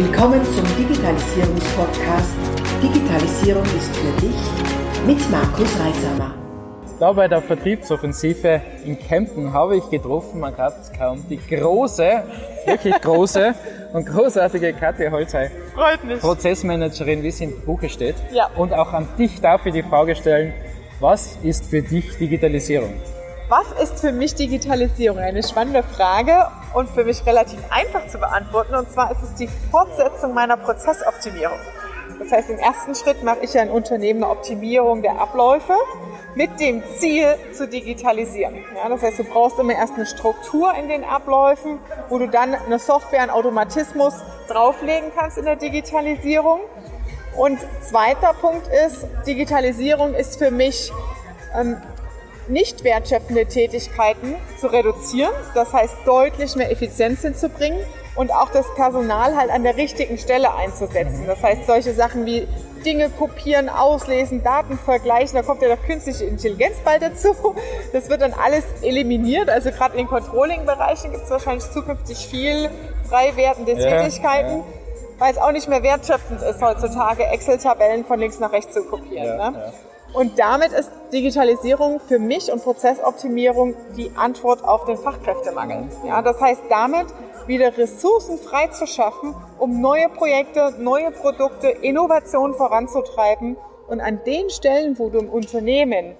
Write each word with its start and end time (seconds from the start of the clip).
Willkommen 0.00 0.44
zum 0.44 0.64
Digitalisierungspodcast 0.76 2.30
Digitalisierung 2.80 3.64
ist 3.64 3.96
für 3.96 4.20
dich 4.20 4.36
mit 5.04 5.28
Markus 5.28 5.68
Reisamer. 5.76 6.34
Da 7.00 7.10
bei 7.10 7.26
der 7.26 7.42
Vertriebsoffensive 7.42 8.60
in 8.84 8.96
Kempten 8.96 9.52
habe 9.52 9.76
ich 9.76 9.90
getroffen, 9.90 10.38
man 10.38 10.54
kann 10.54 10.72
es 10.80 10.92
kaum, 10.96 11.24
die 11.28 11.36
große, 11.36 12.22
wirklich 12.64 12.94
große 13.00 13.56
und 13.92 14.06
großartige 14.06 14.72
Katja 14.74 15.10
Holzei. 15.10 15.50
Freut 15.74 16.04
mich. 16.04 16.20
Prozessmanagerin, 16.20 17.24
wie 17.24 17.28
es 17.28 17.40
im 17.40 17.60
Buche 17.62 17.88
steht. 17.88 18.14
Ja. 18.30 18.50
Und 18.54 18.72
auch 18.72 18.92
an 18.92 19.08
dich 19.18 19.40
darf 19.40 19.66
ich 19.66 19.72
die 19.72 19.82
Frage 19.82 20.14
stellen, 20.14 20.52
was 21.00 21.38
ist 21.42 21.64
für 21.64 21.82
dich 21.82 22.16
Digitalisierung? 22.18 22.92
Was 23.48 23.72
ist 23.82 23.98
für 23.98 24.12
mich 24.12 24.36
Digitalisierung? 24.36 25.18
Eine 25.18 25.42
spannende 25.42 25.82
Frage 25.82 26.46
und 26.74 26.88
für 26.90 27.04
mich 27.04 27.24
relativ 27.26 27.60
einfach 27.70 28.06
zu 28.08 28.18
beantworten. 28.18 28.74
Und 28.74 28.90
zwar 28.90 29.10
ist 29.10 29.22
es 29.22 29.34
die 29.34 29.48
Fortsetzung 29.70 30.34
meiner 30.34 30.56
Prozessoptimierung. 30.56 31.58
Das 32.18 32.32
heißt, 32.32 32.50
im 32.50 32.58
ersten 32.58 32.94
Schritt 32.94 33.22
mache 33.22 33.40
ich 33.42 33.54
ja 33.54 33.62
in 33.62 33.70
Unternehmen 33.70 34.24
eine 34.24 34.32
Optimierung 34.32 35.02
der 35.02 35.20
Abläufe 35.20 35.74
mit 36.34 36.60
dem 36.60 36.82
Ziel 36.96 37.36
zu 37.52 37.68
digitalisieren. 37.68 38.56
Ja, 38.76 38.88
das 38.88 39.02
heißt, 39.02 39.18
du 39.18 39.24
brauchst 39.24 39.58
immer 39.58 39.74
erst 39.74 39.94
eine 39.94 40.06
Struktur 40.06 40.74
in 40.74 40.88
den 40.88 41.04
Abläufen, 41.04 41.78
wo 42.08 42.18
du 42.18 42.28
dann 42.28 42.54
eine 42.54 42.78
Software, 42.78 43.22
einen 43.22 43.30
Automatismus 43.30 44.14
drauflegen 44.48 45.10
kannst 45.16 45.38
in 45.38 45.44
der 45.44 45.56
Digitalisierung. 45.56 46.60
Und 47.36 47.58
zweiter 47.82 48.34
Punkt 48.40 48.66
ist, 48.86 49.06
Digitalisierung 49.26 50.14
ist 50.14 50.38
für 50.38 50.50
mich 50.50 50.92
ähm, 51.56 51.76
nicht 52.48 52.84
wertschöpfende 52.84 53.46
Tätigkeiten 53.46 54.36
zu 54.58 54.68
reduzieren, 54.68 55.32
das 55.54 55.72
heißt 55.72 55.96
deutlich 56.06 56.56
mehr 56.56 56.70
Effizienz 56.70 57.22
hinzubringen 57.22 57.80
und 58.14 58.32
auch 58.32 58.50
das 58.50 58.66
Personal 58.74 59.36
halt 59.36 59.50
an 59.50 59.62
der 59.62 59.76
richtigen 59.76 60.18
Stelle 60.18 60.54
einzusetzen. 60.54 61.24
Das 61.26 61.42
heißt 61.42 61.66
solche 61.66 61.94
Sachen 61.94 62.26
wie 62.26 62.48
Dinge 62.84 63.10
kopieren, 63.10 63.68
auslesen, 63.68 64.42
Daten 64.42 64.78
vergleichen, 64.78 65.34
da 65.34 65.42
kommt 65.42 65.62
ja 65.62 65.68
noch 65.68 65.82
künstliche 65.84 66.24
Intelligenz 66.24 66.76
bald 66.84 67.02
dazu. 67.02 67.34
Das 67.92 68.08
wird 68.08 68.22
dann 68.22 68.32
alles 68.32 68.64
eliminiert. 68.82 69.48
Also 69.48 69.70
gerade 69.70 69.92
in 69.92 69.98
den 69.98 70.08
Controlling-Bereichen 70.08 71.12
gibt 71.12 71.24
es 71.24 71.30
wahrscheinlich 71.30 71.70
zukünftig 71.70 72.18
viel 72.26 72.70
frei 73.08 73.34
werdende 73.36 73.74
Tätigkeiten. 73.74 74.50
Ja, 74.50 74.56
ja 74.58 74.64
weil 75.18 75.32
es 75.32 75.38
auch 75.38 75.52
nicht 75.52 75.68
mehr 75.68 75.82
wertschöpfend 75.82 76.42
ist, 76.42 76.62
heutzutage 76.62 77.24
Excel-Tabellen 77.24 78.04
von 78.04 78.20
links 78.20 78.38
nach 78.38 78.52
rechts 78.52 78.72
zu 78.72 78.84
kopieren. 78.84 79.26
Ja, 79.26 79.50
ne? 79.50 79.58
ja. 79.58 79.72
Und 80.12 80.38
damit 80.38 80.72
ist 80.72 80.90
Digitalisierung 81.12 82.00
für 82.00 82.18
mich 82.18 82.50
und 82.50 82.62
Prozessoptimierung 82.62 83.74
die 83.96 84.10
Antwort 84.16 84.64
auf 84.64 84.84
den 84.86 84.96
Fachkräftemangel. 84.96 85.88
Ja, 86.06 86.22
das 86.22 86.40
heißt, 86.40 86.62
damit 86.70 87.06
wieder 87.46 87.76
Ressourcen 87.76 88.38
frei 88.38 88.68
zu 88.68 88.86
schaffen, 88.86 89.34
um 89.58 89.80
neue 89.80 90.08
Projekte, 90.08 90.74
neue 90.78 91.10
Produkte, 91.10 91.68
Innovationen 91.68 92.54
voranzutreiben 92.54 93.56
und 93.86 94.00
an 94.00 94.20
den 94.24 94.50
Stellen, 94.50 94.98
wo 94.98 95.08
du 95.08 95.18
im 95.18 95.28
Unternehmen 95.28 96.14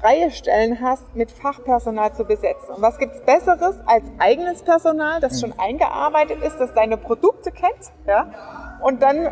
freie 0.00 0.30
Stellen 0.30 0.80
hast, 0.82 1.14
mit 1.14 1.30
Fachpersonal 1.30 2.14
zu 2.14 2.24
besetzen. 2.24 2.74
Und 2.76 2.82
was 2.82 2.98
gibt's 2.98 3.20
Besseres 3.22 3.76
als 3.86 4.04
eigenes 4.18 4.62
Personal, 4.62 5.20
das 5.20 5.40
schon 5.40 5.54
eingearbeitet 5.58 6.42
ist, 6.42 6.58
das 6.58 6.74
deine 6.74 6.96
Produkte 6.98 7.50
kennt, 7.50 7.92
ja, 8.06 8.78
und 8.82 9.02
dann 9.02 9.30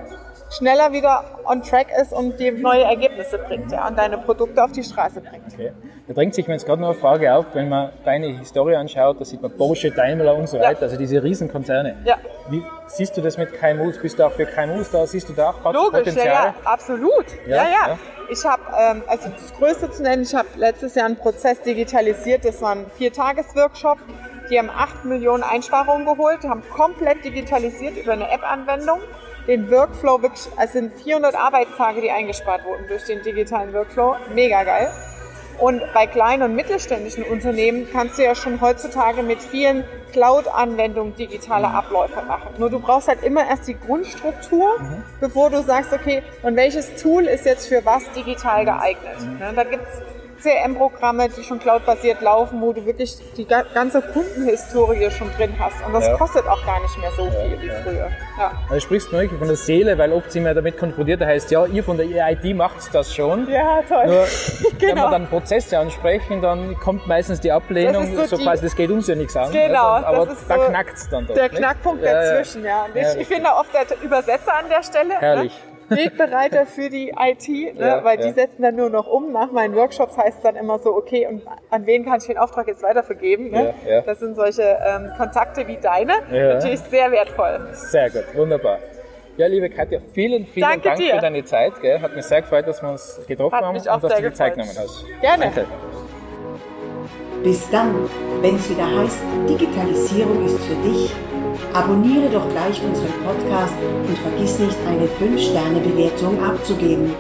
schneller 0.56 0.92
wieder 0.92 1.24
on 1.44 1.62
track 1.62 1.88
ist 2.00 2.12
und 2.12 2.38
dir 2.38 2.52
neue 2.52 2.84
Ergebnisse 2.84 3.38
bringt 3.38 3.72
ja, 3.72 3.88
und 3.88 3.98
deine 3.98 4.18
Produkte 4.18 4.62
auf 4.62 4.72
die 4.72 4.84
Straße 4.84 5.20
bringt. 5.20 5.52
Okay. 5.52 5.72
Da 6.06 6.14
drängt 6.14 6.34
sich 6.34 6.46
mir 6.46 6.54
jetzt 6.54 6.66
gerade 6.66 6.80
noch 6.80 6.90
eine 6.90 6.98
Frage 6.98 7.34
auf, 7.34 7.46
wenn 7.54 7.68
man 7.68 7.90
deine 8.04 8.26
Historie 8.26 8.74
anschaut, 8.74 9.20
da 9.20 9.24
sieht 9.24 9.40
man 9.40 9.56
Porsche, 9.56 9.90
Daimler 9.90 10.34
und 10.34 10.48
so 10.48 10.58
weiter, 10.58 10.80
ja. 10.80 10.86
also 10.86 10.96
diese 10.96 11.22
Riesenkonzerne. 11.22 11.96
Ja. 12.04 12.16
Wie 12.50 12.62
siehst 12.86 13.16
du 13.16 13.20
das 13.20 13.38
mit 13.38 13.52
KMUs? 13.52 13.98
Bist 13.98 14.18
du 14.18 14.24
auch 14.24 14.32
für 14.32 14.46
KMUs 14.46 14.90
da? 14.90 15.06
Siehst 15.06 15.28
du 15.28 15.32
da 15.32 15.50
auch 15.50 15.72
Logisch, 15.72 16.00
Potenzial? 16.00 16.26
Ja, 16.26 16.44
ja, 16.44 16.54
absolut. 16.64 17.26
Ja, 17.46 17.56
ja. 17.56 17.64
ja. 17.64 17.98
Ich 18.30 18.44
habe, 18.44 18.62
ähm, 18.78 19.02
also 19.06 19.28
das 19.28 19.54
Größte 19.58 19.90
zu 19.90 20.02
nennen, 20.02 20.22
ich 20.22 20.34
habe 20.34 20.48
letztes 20.56 20.94
Jahr 20.94 21.06
einen 21.06 21.16
Prozess 21.16 21.60
digitalisiert, 21.62 22.44
das 22.44 22.60
war 22.62 22.72
ein 22.72 22.86
Viertages-Workshop. 22.96 23.98
Die 24.50 24.58
haben 24.58 24.70
8 24.70 25.04
Millionen 25.04 25.42
Einsparungen 25.42 26.04
geholt, 26.04 26.42
haben 26.44 26.62
komplett 26.70 27.24
digitalisiert 27.24 27.96
über 27.96 28.12
eine 28.12 28.30
App-Anwendung 28.30 29.00
den 29.46 29.70
Workflow 29.70 30.22
wirklich, 30.22 30.48
es 30.62 30.72
sind 30.72 30.92
400 30.94 31.34
Arbeitstage, 31.34 32.00
die 32.00 32.10
eingespart 32.10 32.64
wurden 32.64 32.86
durch 32.88 33.04
den 33.04 33.22
digitalen 33.22 33.72
Workflow. 33.72 34.16
Mega 34.34 34.62
geil. 34.64 34.90
Und 35.58 35.82
bei 35.94 36.06
kleinen 36.06 36.42
und 36.42 36.56
mittelständischen 36.56 37.24
Unternehmen 37.24 37.86
kannst 37.92 38.18
du 38.18 38.24
ja 38.24 38.34
schon 38.34 38.60
heutzutage 38.60 39.22
mit 39.22 39.40
vielen 39.40 39.84
Cloud-Anwendungen 40.12 41.14
digitale 41.16 41.68
Abläufe 41.68 42.22
machen. 42.22 42.50
Nur 42.58 42.70
du 42.70 42.80
brauchst 42.80 43.08
halt 43.08 43.22
immer 43.22 43.48
erst 43.48 43.68
die 43.68 43.78
Grundstruktur, 43.78 44.78
mhm. 44.78 45.04
bevor 45.20 45.50
du 45.50 45.62
sagst, 45.62 45.92
okay, 45.92 46.22
und 46.42 46.56
welches 46.56 47.00
Tool 47.00 47.24
ist 47.24 47.44
jetzt 47.44 47.68
für 47.68 47.84
was 47.84 48.10
digital 48.12 48.64
geeignet. 48.64 49.20
Mhm. 49.20 49.38
Ne, 49.38 49.52
da 49.54 49.64
gibt's 49.64 50.00
CRM-Programme, 50.42 51.28
die 51.28 51.42
schon 51.42 51.58
cloud-basiert 51.58 52.20
laufen, 52.20 52.60
wo 52.60 52.72
du 52.72 52.84
wirklich 52.84 53.16
die 53.36 53.46
ganze 53.46 54.02
Kundenhistorie 54.02 55.10
schon 55.10 55.30
drin 55.36 55.54
hast. 55.58 55.84
Und 55.86 55.92
das 55.92 56.06
ja. 56.06 56.16
kostet 56.16 56.46
auch 56.46 56.64
gar 56.66 56.80
nicht 56.80 56.98
mehr 56.98 57.10
so 57.12 57.30
viel 57.30 57.52
ja, 57.52 57.62
wie 57.62 57.82
früher. 57.82 58.08
Ja. 58.38 58.52
Also 58.64 58.74
du 58.74 58.80
sprichst 58.80 59.12
wirklich 59.12 59.38
von 59.38 59.48
der 59.48 59.56
Seele, 59.56 59.96
weil 59.98 60.12
oft 60.12 60.32
sind 60.32 60.44
wir 60.44 60.54
damit 60.54 60.78
konfrontiert, 60.78 61.20
da 61.20 61.26
heißt, 61.26 61.50
ja, 61.50 61.66
ihr 61.66 61.84
von 61.84 61.96
der 61.96 62.06
IT 62.06 62.56
macht 62.56 62.94
das 62.94 63.14
schon. 63.14 63.48
Ja, 63.48 63.82
toll. 63.88 64.06
Nur, 64.06 64.26
genau. 64.78 64.80
wenn 64.80 64.96
wir 64.96 65.10
dann 65.10 65.26
Prozesse 65.28 65.78
ansprechen, 65.78 66.42
dann 66.42 66.76
kommt 66.78 67.06
meistens 67.06 67.40
die 67.40 67.52
Ablehnung, 67.52 68.16
so, 68.16 68.24
so 68.24 68.36
die, 68.36 68.44
quasi, 68.44 68.64
das 68.64 68.74
geht 68.74 68.90
uns 68.90 69.06
ja 69.06 69.14
nichts 69.14 69.36
an. 69.36 69.52
Genau. 69.52 69.78
aber 69.78 70.26
da 70.26 70.54
so 70.56 70.60
knackt 70.68 70.96
es 70.96 71.08
dann 71.08 71.26
doch. 71.26 71.34
Der 71.34 71.48
Knackpunkt 71.48 72.04
dazwischen, 72.04 72.64
ja. 72.64 72.84
Und 72.84 72.96
ich, 72.96 73.20
ich 73.20 73.28
bin 73.28 73.44
da 73.44 73.58
oft 73.58 73.70
der 73.72 73.84
Übersetzer 74.02 74.54
an 74.54 74.68
der 74.68 74.82
Stelle. 74.82 75.08
Ne? 75.08 75.20
Herrlich. 75.20 75.52
Ne? 75.52 75.71
Wegbereiter 75.96 76.66
für 76.66 76.88
die 76.90 77.10
IT, 77.18 77.48
ne? 77.48 77.86
Ja, 77.86 78.04
weil 78.04 78.20
ja. 78.20 78.26
die 78.26 78.32
setzen 78.32 78.62
dann 78.62 78.76
nur 78.76 78.90
noch 78.90 79.06
um. 79.06 79.32
Nach 79.32 79.50
meinen 79.52 79.74
Workshops 79.74 80.16
heißt 80.16 80.38
es 80.38 80.42
dann 80.42 80.56
immer 80.56 80.78
so, 80.78 80.94
okay, 80.94 81.26
und 81.26 81.42
an 81.70 81.86
wen 81.86 82.04
kann 82.04 82.18
ich 82.18 82.26
den 82.26 82.38
Auftrag 82.38 82.66
jetzt 82.66 82.82
weitervergeben? 82.82 83.50
Ne? 83.50 83.74
Ja, 83.86 84.00
das 84.02 84.18
sind 84.18 84.34
solche 84.34 84.62
ähm, 84.62 85.10
Kontakte 85.16 85.66
wie 85.66 85.76
deine, 85.76 86.14
natürlich 86.30 86.80
sehr 86.80 87.10
wertvoll. 87.10 87.68
Sehr 87.72 88.10
gut, 88.10 88.24
wunderbar. 88.34 88.78
Ja, 89.38 89.46
liebe 89.46 89.70
Katja, 89.70 89.98
vielen, 90.12 90.46
vielen 90.46 90.68
Danke 90.68 90.88
Dank 90.88 90.98
dir. 90.98 91.14
für 91.14 91.20
deine 91.20 91.44
Zeit. 91.44 91.80
Gell? 91.80 92.00
Hat 92.00 92.14
mich 92.14 92.24
sehr 92.26 92.42
gefreut, 92.42 92.66
dass 92.66 92.82
wir 92.82 92.90
uns 92.90 93.20
getroffen 93.26 93.56
Hat 93.56 93.64
haben 93.64 93.76
und 93.76 93.86
dass 93.86 94.00
du 94.00 94.08
dir 94.08 94.28
die 94.28 94.34
Zeit 94.34 94.54
genommen 94.54 94.76
hast. 94.76 95.06
Gerne. 95.20 95.44
Danke. 95.44 95.66
Bis 97.42 97.68
dann, 97.70 98.08
wenn 98.40 98.56
es 98.56 98.70
wieder 98.70 98.86
heißt, 98.86 99.18
Digitalisierung 99.48 100.44
ist 100.44 100.60
für 100.64 100.74
dich 100.76 101.10
Abonniere 101.72 102.28
doch 102.30 102.48
gleich 102.50 102.80
unseren 102.82 103.12
Podcast 103.24 103.74
und 104.08 104.18
vergiss 104.18 104.58
nicht, 104.58 104.76
eine 104.86 105.06
5-Sterne-Bewertung 105.06 106.42
abzugeben. 106.42 107.14